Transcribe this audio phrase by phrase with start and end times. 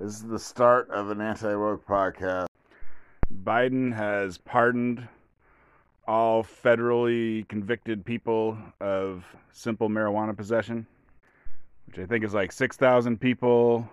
[0.00, 2.46] This is the start of an anti woke podcast.
[3.44, 5.06] Biden has pardoned
[6.08, 10.86] all federally convicted people of simple marijuana possession,
[11.86, 13.86] which I think is like 6,000 people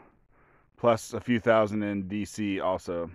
[0.78, 3.12] plus a few thousand in DC also.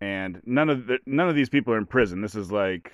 [0.00, 2.22] And none of the, none of these people are in prison.
[2.22, 2.92] This is like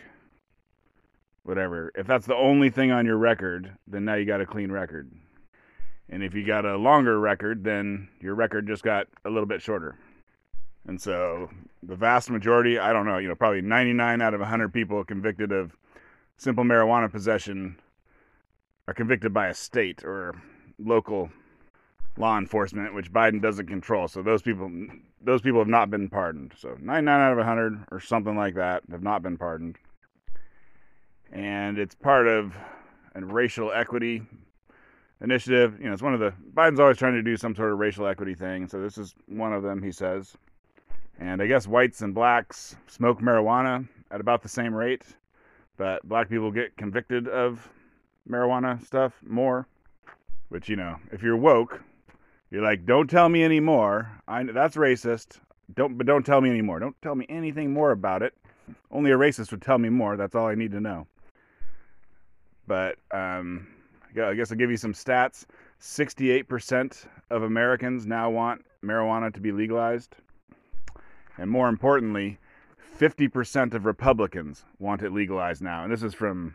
[1.45, 1.93] whatever.
[1.95, 5.13] If that's the only thing on your record, then now you got a clean record.
[6.09, 9.61] And if you got a longer record, then your record just got a little bit
[9.61, 9.97] shorter.
[10.87, 11.51] And so
[11.83, 15.51] the vast majority, I don't know, you know, probably 99 out of 100 people convicted
[15.51, 15.77] of
[16.37, 17.77] simple marijuana possession
[18.87, 20.35] are convicted by a state or
[20.79, 21.31] local
[22.17, 24.07] law enforcement, which Biden doesn't control.
[24.07, 24.71] So those people,
[25.21, 26.53] those people have not been pardoned.
[26.57, 29.77] So 99 out of 100 or something like that have not been pardoned.
[31.33, 32.55] And it's part of
[33.15, 34.23] a racial equity
[35.21, 35.79] initiative.
[35.79, 38.07] You know, it's one of the Biden's always trying to do some sort of racial
[38.07, 38.69] equity thing.
[38.69, 40.37] So this is one of them, he says.
[41.19, 45.03] And I guess whites and blacks smoke marijuana at about the same rate,
[45.77, 47.69] but black people get convicted of
[48.29, 49.67] marijuana stuff more.
[50.49, 51.83] Which you know, if you're woke,
[52.51, 54.11] you're like, don't tell me anymore.
[54.29, 55.41] I that's racist.
[55.75, 56.79] Don't but don't tell me anymore.
[56.79, 58.35] Don't tell me anything more about it.
[58.91, 60.17] Only a racist would tell me more.
[60.17, 61.07] That's all I need to know.
[62.67, 63.67] But um,
[64.25, 65.45] I guess I'll give you some stats.
[65.81, 70.17] 68% of Americans now want marijuana to be legalized.
[71.37, 72.39] And more importantly,
[72.99, 75.85] 50% of Republicans want it legalized now.
[75.85, 76.55] And this is from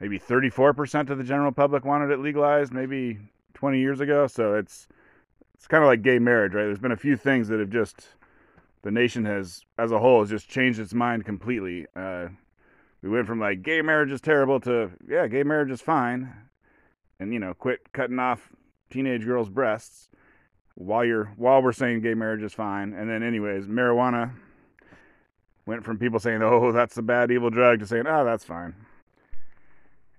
[0.00, 3.18] maybe 34% of the general public wanted it legalized maybe
[3.54, 4.26] 20 years ago.
[4.26, 4.88] So it's
[5.54, 6.64] it's kind of like gay marriage, right?
[6.64, 8.08] There's been a few things that have just
[8.82, 11.86] the nation has as a whole has just changed its mind completely.
[11.94, 12.28] Uh,
[13.00, 16.32] we went from like gay marriage is terrible to yeah, gay marriage is fine
[17.22, 18.50] and you know quit cutting off
[18.90, 20.08] teenage girls' breasts
[20.74, 22.92] while you're while we're saying gay marriage is fine.
[22.92, 24.32] And then anyways, marijuana
[25.64, 28.74] went from people saying oh that's a bad evil drug to saying oh that's fine.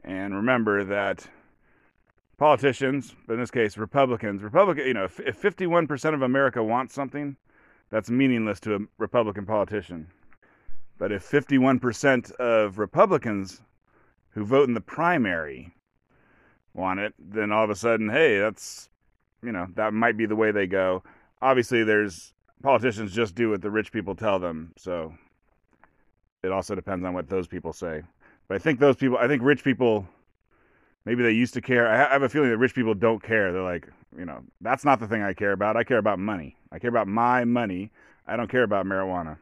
[0.03, 1.27] And remember that
[2.37, 6.93] politicians, but in this case Republicans, Republican, you know, if, if 51% of America wants
[6.93, 7.37] something,
[7.89, 10.07] that's meaningless to a Republican politician.
[10.97, 13.61] But if 51% of Republicans
[14.29, 15.73] who vote in the primary
[16.73, 18.89] want it, then all of a sudden, hey, that's,
[19.43, 21.03] you know, that might be the way they go.
[21.41, 24.73] Obviously, there's politicians just do what the rich people tell them.
[24.77, 25.13] So
[26.43, 28.03] it also depends on what those people say.
[28.47, 30.07] But I think those people, I think rich people,
[31.05, 31.87] maybe they used to care.
[31.87, 33.51] I have a feeling that rich people don't care.
[33.51, 35.77] They're like, you know, that's not the thing I care about.
[35.77, 36.55] I care about money.
[36.71, 37.91] I care about my money.
[38.27, 39.37] I don't care about marijuana.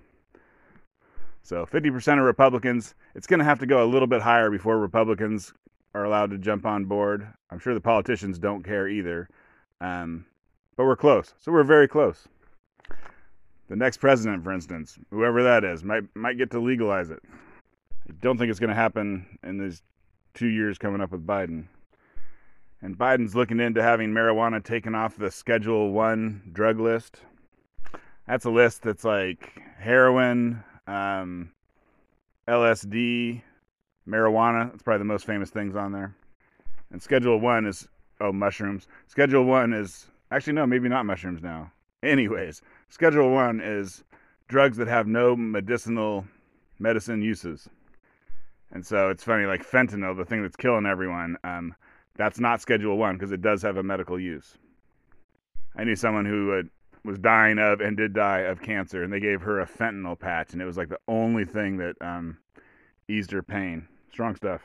[1.43, 4.77] So 50% of Republicans, it's going to have to go a little bit higher before
[4.77, 5.53] Republicans
[5.93, 7.27] are allowed to jump on board.
[7.49, 9.29] I'm sure the politicians don't care either.
[9.79, 10.25] Um,
[10.77, 11.33] but we're close.
[11.39, 12.27] So we're very close.
[13.69, 17.21] The next president, for instance, whoever that is, might might get to legalize it.
[18.09, 19.81] I don't think it's going to happen in these
[20.33, 21.65] two years coming up with Biden.
[22.81, 27.21] And Biden's looking into having marijuana taken off the Schedule One drug list.
[28.27, 31.51] That's a list that's like heroin, um,
[32.47, 33.41] LSD,
[34.07, 34.73] marijuana.
[34.73, 36.15] It's probably the most famous things on there.
[36.91, 37.87] And Schedule One is
[38.19, 38.87] oh mushrooms.
[39.07, 41.71] Schedule One is actually no, maybe not mushrooms now.
[42.03, 44.03] Anyways, Schedule One is
[44.47, 46.25] drugs that have no medicinal
[46.79, 47.69] medicine uses.
[48.71, 51.37] And so it's funny, like fentanyl, the thing that's killing everyone.
[51.43, 51.75] Um,
[52.15, 54.57] that's not Schedule One because it does have a medical use.
[55.75, 56.63] I knew someone who
[57.03, 60.53] was dying of and did die of cancer, and they gave her a fentanyl patch,
[60.53, 62.37] and it was like the only thing that um,
[63.07, 63.87] eased her pain.
[64.11, 64.61] Strong stuff.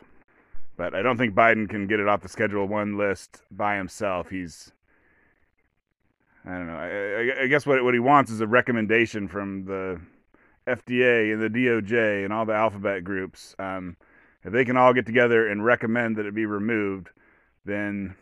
[0.77, 4.29] But I don't think Biden can get it off the Schedule One list by himself.
[4.29, 4.73] He's,
[6.45, 6.77] I don't know.
[6.77, 10.01] I, I, guess what what he wants is a recommendation from the
[10.67, 13.55] FDA and the DOJ and all the alphabet groups.
[13.59, 13.97] Um,
[14.45, 17.09] if they can all get together and recommend that it be removed,
[17.65, 18.15] then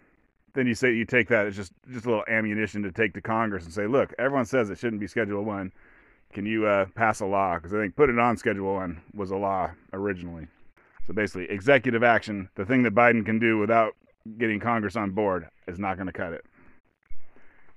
[0.54, 3.20] then you say you take that as just just a little ammunition to take to
[3.20, 5.72] Congress and say, look, everyone says it shouldn't be Schedule One.
[6.32, 7.56] Can you uh, pass a law?
[7.56, 10.46] Because I think put it on Schedule One was a law originally.
[11.06, 13.94] So basically, executive action, the thing that Biden can do without
[14.38, 16.44] getting Congress on board, is not going to cut it.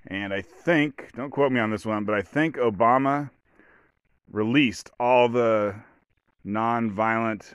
[0.07, 3.29] And I think, don't quote me on this one, but I think Obama
[4.31, 5.75] released all the
[6.45, 7.53] non-violent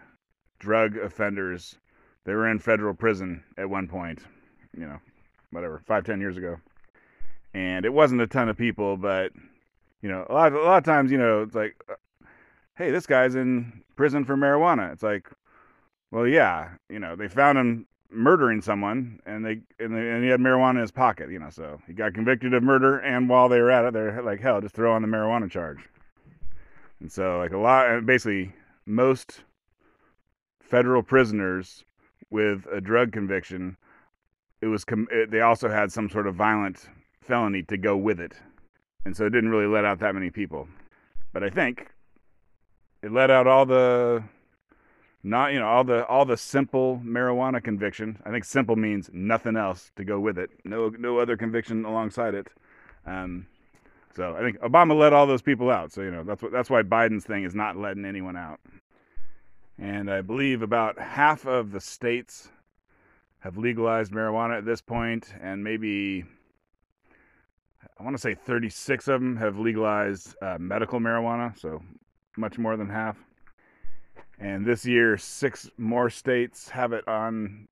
[0.59, 1.77] drug offenders
[2.25, 4.21] that were in federal prison at one point,
[4.77, 4.99] you know,
[5.51, 6.59] whatever, five, ten years ago.
[7.55, 9.33] And it wasn't a ton of people, but
[10.03, 11.95] you know, a lot, a lot of times, you know, it's like, uh,
[12.75, 14.93] hey, this guy's in prison for marijuana.
[14.93, 15.31] It's like,
[16.13, 20.29] well, yeah, you know, they found him murdering someone, and they and, they, and he
[20.29, 21.31] had marijuana in his pocket.
[21.31, 24.23] You know, so he got convicted of murder, and while they were at it, they're
[24.23, 25.79] like, hell, just throw on the marijuana charge.
[27.01, 28.53] And so, like a lot, uh, basically,
[28.87, 29.43] most
[30.61, 31.83] federal prisoners
[32.31, 33.79] with a drug conviction,
[34.61, 36.89] it was com- it, they also had some sort of violent
[37.23, 38.35] felony to go with it,
[39.07, 40.69] and so it didn't really let out that many people.
[41.33, 41.89] But I think
[43.03, 44.23] it let out all the
[45.23, 48.19] not you know all the all the simple marijuana conviction.
[48.25, 50.51] I think simple means nothing else to go with it.
[50.65, 52.49] No no other conviction alongside it.
[53.07, 53.47] Um,
[54.15, 55.93] so I think Obama let all those people out.
[55.93, 58.61] So you know that's what that's why Biden's thing is not letting anyone out.
[59.79, 62.51] And I believe about half of the states
[63.41, 66.25] have legalized marijuana at this point, and maybe
[67.99, 71.59] I want to say 36 of them have legalized uh, medical marijuana.
[71.59, 71.83] So
[72.37, 73.17] much more than half.
[74.43, 77.69] And this year, six more states have it on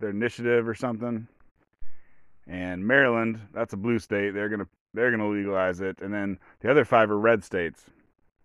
[0.00, 1.28] their initiative or something.
[2.48, 4.32] And Maryland, that's a blue state.
[4.32, 6.00] They're gonna they're gonna legalize it.
[6.00, 7.84] And then the other five are red states.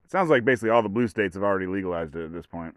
[0.03, 2.75] It sounds like basically all the blue states have already legalized it at this point.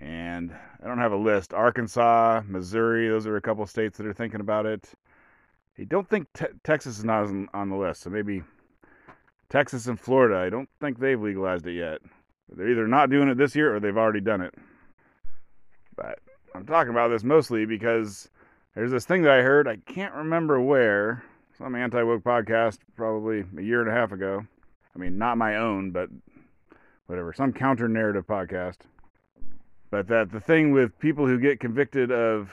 [0.00, 0.52] And
[0.82, 1.54] I don't have a list.
[1.54, 4.90] Arkansas, Missouri, those are a couple states that are thinking about it.
[5.78, 8.42] I don't think te- Texas is not on, on the list, so maybe
[9.48, 10.38] Texas and Florida.
[10.38, 12.00] I don't think they've legalized it yet.
[12.54, 14.54] They're either not doing it this year or they've already done it.
[15.96, 16.20] But
[16.54, 18.28] I'm talking about this mostly because
[18.74, 19.66] there's this thing that I heard.
[19.66, 21.24] I can't remember where.
[21.58, 24.46] Some anti woke podcast probably a year and a half ago.
[24.94, 26.10] I mean, not my own, but
[27.06, 27.32] whatever.
[27.32, 28.80] Some counter narrative podcast.
[29.90, 32.52] But that the thing with people who get convicted of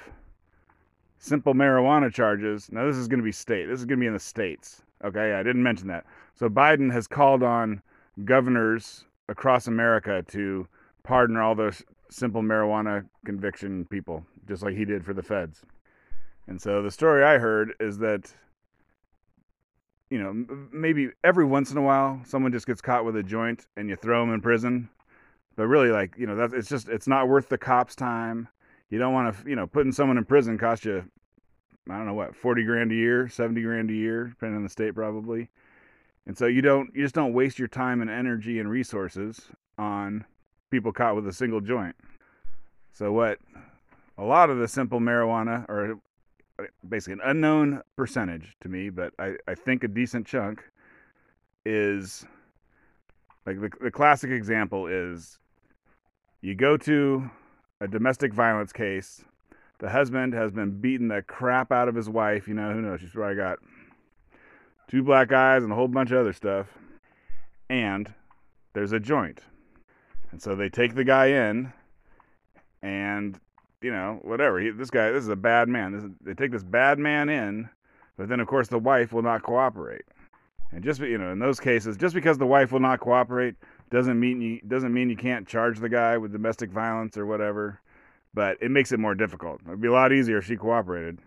[1.24, 2.69] simple marijuana charges.
[2.72, 3.68] Now, this is going to be state.
[3.68, 4.81] This is going to be in the states.
[5.04, 6.06] Okay, I didn't mention that.
[6.36, 7.81] So Biden has called on
[8.25, 10.68] governors across America to
[11.03, 15.63] pardon all those simple marijuana conviction people, just like he did for the feds.
[16.47, 18.31] And so the story I heard is that,
[20.12, 23.65] you know, maybe every once in a while someone just gets caught with a joint
[23.75, 24.88] and you throw them in prison.
[25.56, 28.47] But really, like, you know, that's it's just, it's not worth the cops' time.
[28.91, 31.03] You don't want to, you know, putting someone in prison costs you,
[31.89, 34.69] I don't know what, 40 grand a year, 70 grand a year, depending on the
[34.69, 35.50] state probably.
[36.25, 39.41] And so you don't you just don't waste your time and energy and resources
[39.77, 40.25] on
[40.71, 41.95] people caught with a single joint.
[42.91, 43.39] So what
[44.17, 45.99] a lot of the simple marijuana or
[46.59, 50.63] uh, basically an unknown percentage to me, but I, I think a decent chunk
[51.65, 52.25] is
[53.45, 55.39] like the, the classic example is
[56.41, 57.29] you go to
[57.81, 59.23] a domestic violence case,
[59.79, 63.01] the husband has been beating the crap out of his wife, you know, who knows,
[63.01, 63.59] she's probably got
[64.89, 66.68] two black eyes, and a whole bunch of other stuff.
[67.69, 68.13] And
[68.74, 69.39] there's a joint.
[70.31, 71.71] And so they take the guy in,
[72.81, 73.39] and,
[73.81, 74.59] you know, whatever.
[74.59, 75.91] He, this guy, this is a bad man.
[75.91, 77.69] This, they take this bad man in,
[78.18, 80.06] but then, of course, the wife will not cooperate.
[80.71, 83.56] And just, you know, in those cases, just because the wife will not cooperate
[83.91, 87.80] doesn't mean you doesn't mean you can't charge the guy with domestic violence or whatever,
[88.33, 89.62] but it makes it more difficult.
[89.68, 91.19] It'd be a lot easier if she cooperated.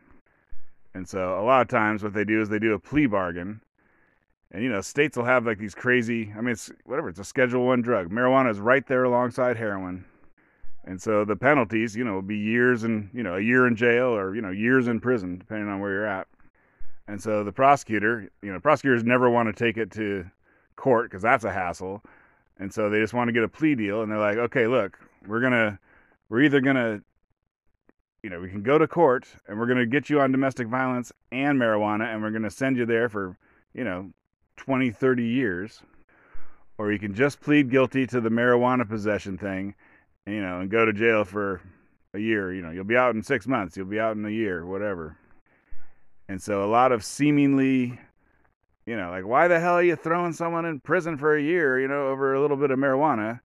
[0.96, 3.60] And so a lot of times what they do is they do a plea bargain.
[4.50, 7.24] And you know, states will have like these crazy, I mean it's whatever, it's a
[7.24, 8.10] schedule 1 drug.
[8.10, 10.06] Marijuana is right there alongside heroin.
[10.84, 13.76] And so the penalties, you know, will be years and, you know, a year in
[13.76, 16.28] jail or, you know, years in prison depending on where you're at.
[17.06, 20.24] And so the prosecutor, you know, prosecutors never want to take it to
[20.76, 22.02] court because that's a hassle.
[22.58, 24.98] And so they just want to get a plea deal and they're like, "Okay, look,
[25.26, 25.78] we're going to
[26.30, 27.02] we're either going to
[28.26, 30.66] you know, we can go to court and we're going to get you on domestic
[30.66, 33.38] violence and marijuana and we're going to send you there for,
[33.72, 34.10] you know,
[34.56, 35.80] 20, 30 years.
[36.76, 39.76] Or you can just plead guilty to the marijuana possession thing,
[40.26, 41.60] you know, and go to jail for
[42.14, 42.52] a year.
[42.52, 45.16] You know, you'll be out in six months, you'll be out in a year, whatever.
[46.28, 47.96] And so a lot of seemingly,
[48.86, 51.78] you know, like, why the hell are you throwing someone in prison for a year,
[51.78, 53.38] you know, over a little bit of marijuana?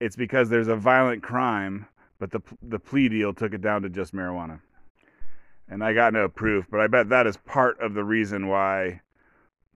[0.00, 1.86] It's because there's a violent crime
[2.18, 4.60] but the the plea deal took it down to just marijuana.
[5.68, 9.02] And I got no proof, but I bet that is part of the reason why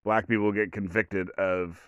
[0.05, 1.81] black people get convicted of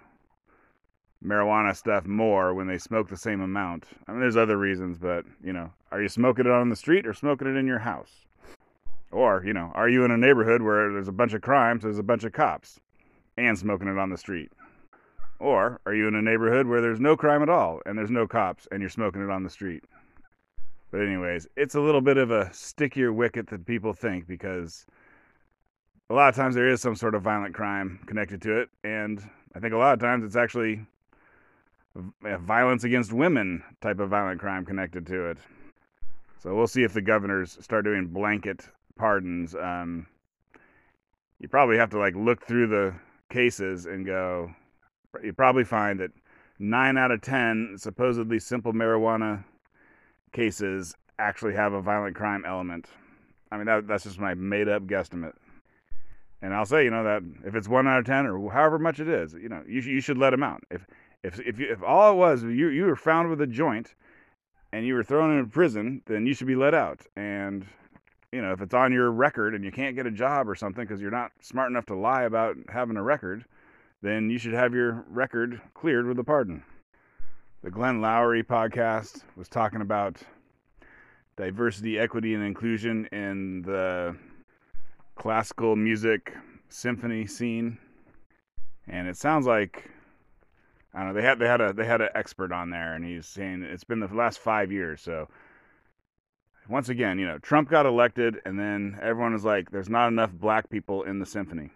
[1.25, 3.87] marijuana stuff more when they smoke the same amount.
[4.07, 7.07] I mean, there's other reasons, but you know, are you smoking it on the street
[7.07, 8.27] or smoking it in your house?
[9.11, 12.01] Or, you know, are you in a neighborhood where there's a bunch of crimes, there's
[12.01, 12.81] a bunch of cops,
[13.37, 14.51] and smoking it on the street?
[15.39, 18.27] Or are you in a neighborhood where there's no crime at all and there's no
[18.27, 19.85] cops and you're smoking it on the street?
[20.95, 24.87] But anyways, it's a little bit of a stickier wicket than people think because
[26.09, 29.21] a lot of times there is some sort of violent crime connected to it, and
[29.57, 30.87] I think a lot of times it's actually
[32.23, 35.39] violence against women type of violent crime connected to it.
[36.39, 39.57] So we'll see if the governors start doing blanket pardons.
[39.57, 40.07] Um,
[41.41, 42.95] you probably have to like look through the
[43.31, 44.55] cases and go.
[45.25, 46.13] You probably find that
[46.61, 49.43] nine out of ten supposedly simple marijuana
[50.35, 52.89] cases actually have a violent crime element.
[53.51, 55.35] I mean, that, that's just my made up guesstimate.
[56.43, 59.01] And I'll say, you know, that if it's one out of ten or however much
[59.01, 60.63] it is, you know, you, sh- you should let them out.
[60.71, 60.87] If
[61.23, 63.95] if if you, if all it was you you were found with a joint
[64.71, 67.01] and you were thrown in prison, then you should be let out.
[67.17, 67.65] And
[68.31, 70.85] you know, if it's on your record and you can't get a job or something
[70.85, 73.45] because you're not smart enough to lie about having a record,
[74.03, 76.63] then you should have your record cleared with a pardon.
[77.65, 80.19] The Glenn Loury podcast was talking about
[81.39, 84.15] diversity, equity, and inclusion in the
[85.17, 86.35] classical music
[86.69, 87.79] symphony scene.
[88.87, 89.91] And it sounds like
[90.93, 91.15] I don't know.
[91.15, 93.83] They had they had a they had an expert on there, and he's saying it's
[93.83, 95.01] been the last five years.
[95.01, 95.31] So
[96.69, 100.33] once again, you know, Trump got elected, and then everyone was like, "There's not enough
[100.33, 101.71] black people in the symphony."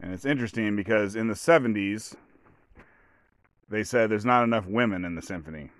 [0.00, 2.16] And it's interesting because in the '70s,
[3.70, 5.70] they said there's not enough women in the symphony,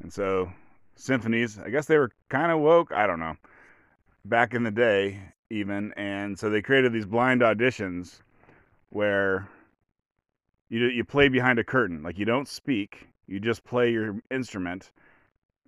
[0.00, 0.50] and so
[0.96, 2.92] symphonies, I guess they were kind of woke.
[2.92, 3.36] I don't know.
[4.24, 5.20] Back in the day,
[5.50, 8.20] even, and so they created these blind auditions
[8.90, 9.48] where
[10.68, 14.92] you you play behind a curtain, like you don't speak, you just play your instrument,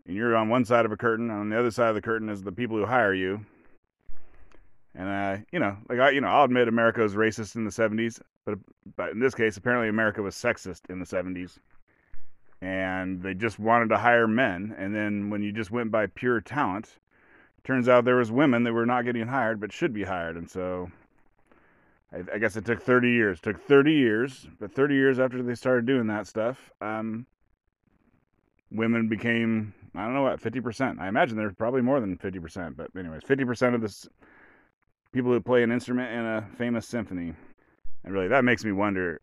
[0.06, 2.02] and you're on one side of a curtain, and on the other side of the
[2.02, 3.44] curtain is the people who hire you.
[4.94, 7.70] And uh, you know, like I, you know, I'll admit America was racist in the
[7.70, 8.58] '70s, but
[8.96, 11.58] but in this case, apparently America was sexist in the '70s,
[12.60, 14.74] and they just wanted to hire men.
[14.78, 16.98] And then when you just went by pure talent,
[17.64, 20.50] turns out there was women that were not getting hired but should be hired, and
[20.50, 20.90] so
[22.12, 23.38] I, I, guess it took 30 years.
[23.38, 27.26] It took 30 years, but 30 years after they started doing that stuff, um,
[28.70, 31.00] women became I don't know what 50%.
[31.00, 34.08] I imagine there's probably more than 50%, but anyways, 50% of the
[35.12, 37.34] people who play an instrument in a famous symphony.
[38.04, 39.20] And really, that makes me wonder: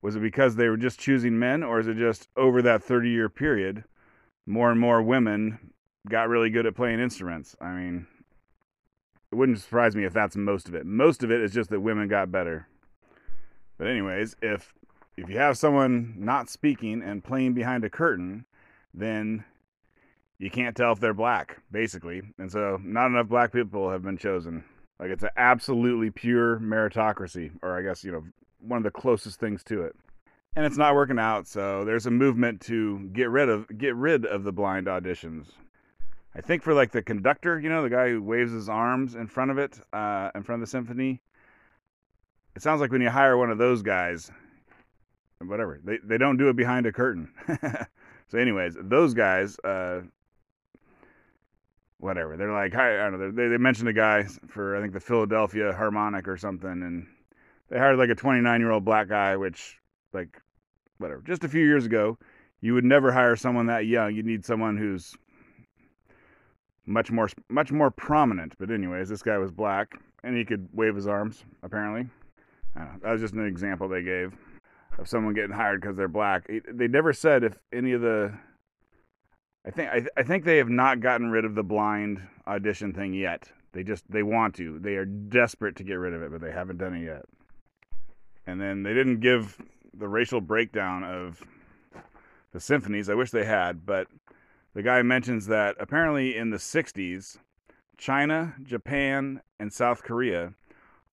[0.00, 3.28] was it because they were just choosing men, or is it just over that 30-year
[3.28, 3.84] period,
[4.46, 5.72] more and more women
[6.08, 7.54] got really good at playing instruments?
[7.60, 8.06] I mean,
[9.30, 10.84] it wouldn't surprise me if that's most of it.
[10.84, 12.66] Most of it is just that women got better.
[13.78, 14.74] But anyways, if
[15.16, 18.44] if you have someone not speaking and playing behind a curtain,
[18.94, 19.44] then
[20.38, 22.22] you can't tell if they're black, basically.
[22.38, 24.64] And so not enough black people have been chosen.
[24.98, 28.24] Like it's an absolutely pure meritocracy, or I guess, you know,
[28.60, 29.96] one of the closest things to it.
[30.54, 34.26] And it's not working out, so there's a movement to get rid of get rid
[34.26, 35.46] of the blind auditions.
[36.34, 39.26] I think for like the conductor, you know, the guy who waves his arms in
[39.26, 41.20] front of it, uh, in front of the symphony.
[42.54, 44.30] It sounds like when you hire one of those guys,
[45.38, 47.30] whatever, they they don't do it behind a curtain.
[48.28, 50.02] so, anyways, those guys, uh,
[52.02, 54.92] whatever, they're like, hi, I don't know, they they mentioned a guy for I think
[54.92, 57.06] the Philadelphia Harmonic or something, and
[57.70, 59.78] they hired like a 29 year old black guy, which
[60.12, 60.40] like
[60.98, 62.18] whatever, just a few years ago,
[62.60, 64.14] you would never hire someone that young.
[64.14, 65.14] You need someone who's
[66.86, 68.54] much more much more prominent.
[68.58, 71.44] But anyways, this guy was black and he could wave his arms.
[71.62, 72.08] Apparently,
[72.76, 74.32] know, that was just an example they gave
[74.98, 76.48] of someone getting hired because they're black.
[76.72, 78.32] They never said if any of the.
[79.64, 83.14] I think I, I think they have not gotten rid of the blind audition thing
[83.14, 83.50] yet.
[83.72, 84.78] They just they want to.
[84.78, 87.24] They are desperate to get rid of it, but they haven't done it yet.
[88.46, 89.56] And then they didn't give
[89.94, 91.42] the racial breakdown of
[92.52, 93.08] the symphonies.
[93.08, 94.08] I wish they had, but
[94.74, 97.38] the guy mentions that apparently in the 60s,
[97.98, 100.54] China, Japan, and South Korea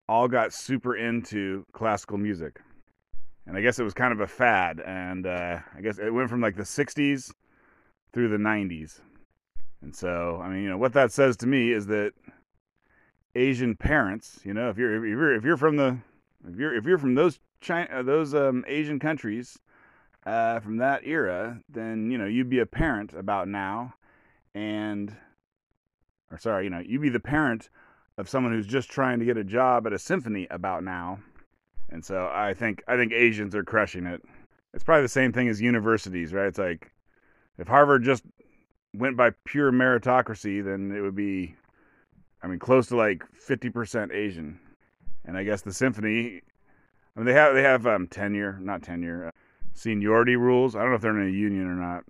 [0.08, 2.60] all got super into classical music.
[3.46, 4.82] And I guess it was kind of a fad.
[4.86, 7.32] And uh, I guess it went from like the 60s
[8.14, 9.00] through the 90s.
[9.82, 12.14] And so, I mean, you know, what that says to me is that
[13.36, 15.98] Asian parents, you know, if you're if you're if you're from the
[16.48, 19.58] if you're if you're from those China those um, Asian countries,
[20.26, 23.94] uh, from that era, then you know you'd be a parent about now,
[24.54, 25.16] and
[26.32, 27.70] or sorry, you know you'd be the parent
[28.18, 31.20] of someone who's just trying to get a job at a symphony about now,
[31.90, 34.22] and so I think I think Asians are crushing it.
[34.74, 36.48] It's probably the same thing as universities, right?
[36.48, 36.92] It's like
[37.60, 38.24] if Harvard just
[38.96, 41.56] went by pure meritocracy, then it would be,
[42.42, 44.60] I mean, close to like fifty percent Asian,
[45.26, 46.42] and I guess the symphony.
[47.16, 49.28] I mean, they have they have um, tenure, not tenure.
[49.28, 49.32] Uh,
[49.74, 50.76] seniority rules.
[50.76, 52.04] I don't know if they're in a union or not.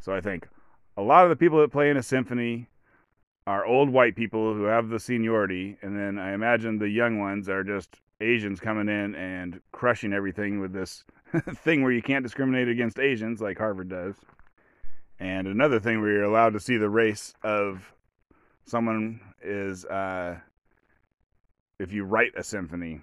[0.00, 0.48] So I think
[0.96, 2.68] a lot of the people that play in a symphony
[3.46, 7.48] are old white people who have the seniority, and then I imagine the young ones
[7.48, 11.02] are just Asians coming in and crushing everything with this
[11.56, 14.14] thing where you can't discriminate against Asians like Harvard does.
[15.22, 17.94] And another thing where you're allowed to see the race of
[18.64, 20.36] someone is uh,
[21.78, 23.00] if you write a symphony.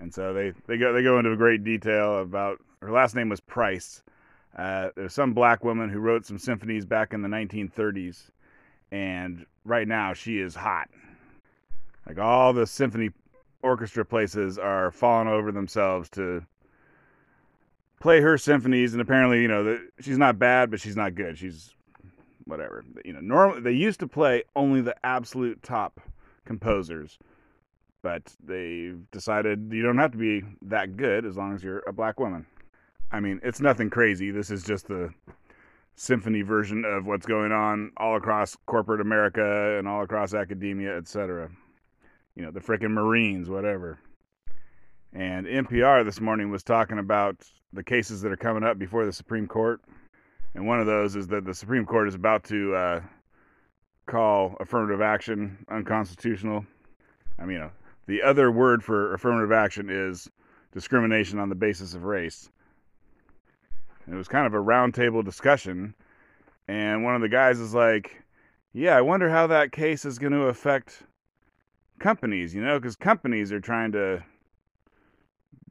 [0.00, 3.38] And so they, they go they go into great detail about her last name was
[3.38, 4.02] Price.
[4.56, 8.30] Uh, there's some black woman who wrote some symphonies back in the 1930s,
[8.90, 10.88] and right now she is hot.
[12.04, 13.10] Like all the symphony
[13.62, 16.44] orchestra places are falling over themselves to
[18.00, 21.38] play her symphonies, and apparently, you know, the, she's not bad, but she's not good.
[21.38, 21.74] She's
[22.44, 22.84] whatever.
[23.04, 26.00] You know, normally they used to play only the absolute top
[26.44, 27.18] composers,
[28.02, 31.92] but they've decided you don't have to be that good as long as you're a
[31.92, 32.46] black woman.
[33.10, 34.30] I mean, it's nothing crazy.
[34.30, 35.12] This is just the
[35.94, 41.50] symphony version of what's going on all across corporate America and all across academia, etc.
[42.36, 43.98] You know, the frickin' Marines, whatever.
[45.14, 47.36] And NPR this morning was talking about
[47.72, 49.80] the cases that are coming up before the Supreme Court.
[50.54, 53.00] And one of those is that the Supreme Court is about to uh,
[54.06, 56.64] call affirmative action unconstitutional.
[57.38, 57.70] I mean, uh,
[58.06, 60.28] the other word for affirmative action is
[60.72, 62.50] discrimination on the basis of race.
[64.04, 65.94] And it was kind of a roundtable discussion.
[66.66, 68.22] And one of the guys is like,
[68.74, 71.02] Yeah, I wonder how that case is going to affect
[71.98, 74.22] companies, you know, because companies are trying to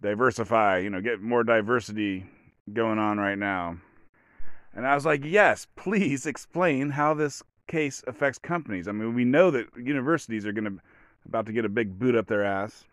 [0.02, 2.26] diversify, you know, get more diversity
[2.74, 3.78] going on right now.
[4.74, 8.88] And I was like, yes, please explain how this case affects companies.
[8.88, 10.82] I mean, we know that universities are going to
[11.28, 12.86] about to get a big boot up their ass.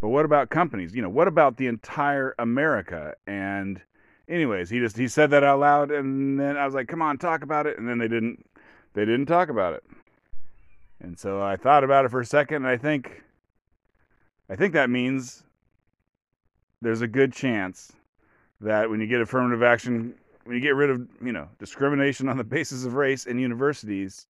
[0.00, 0.94] But what about companies?
[0.94, 3.14] You know, what about the entire America?
[3.26, 3.80] And
[4.28, 7.18] anyways, he just he said that out loud and then I was like, "Come on,
[7.18, 8.46] talk about it." And then they didn't
[8.94, 9.84] they didn't talk about it.
[11.00, 13.22] And so I thought about it for a second and I think
[14.48, 15.42] I think that means
[16.84, 17.92] there's a good chance
[18.60, 20.14] that when you get affirmative action,
[20.44, 24.26] when you get rid of, you know, discrimination on the basis of race in universities,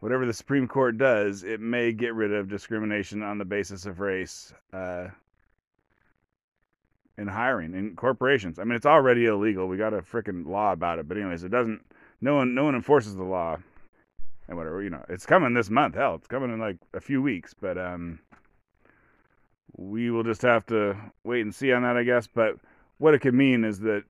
[0.00, 4.00] whatever the Supreme Court does, it may get rid of discrimination on the basis of
[4.00, 5.08] race uh,
[7.18, 8.58] in hiring in corporations.
[8.58, 9.68] I mean, it's already illegal.
[9.68, 11.84] We got a freaking law about it, but anyways, it doesn't.
[12.22, 13.58] No one, no one enforces the law,
[14.48, 14.82] and whatever.
[14.82, 15.94] You know, it's coming this month.
[15.94, 18.18] Hell, it's coming in like a few weeks, but um,
[19.76, 22.26] we will just have to wait and see on that, I guess.
[22.26, 22.56] But
[22.98, 24.04] what it could mean is that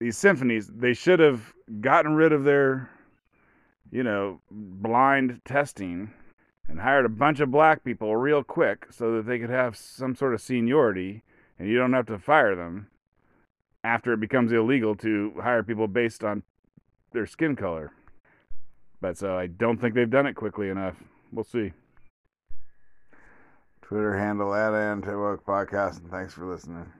[0.00, 2.90] these symphonies, they should have gotten rid of their,
[3.90, 6.10] you know, blind testing
[6.68, 10.16] and hired a bunch of black people real quick so that they could have some
[10.16, 11.22] sort of seniority
[11.58, 12.88] and you don't have to fire them
[13.84, 16.42] after it becomes illegal to hire people based on
[17.12, 17.92] their skin color.
[19.00, 20.96] But so I don't think they've done it quickly enough.
[21.32, 21.72] We'll see.
[23.92, 26.90] Twitter handle at Anti Woke Podcast, and thanks for listening.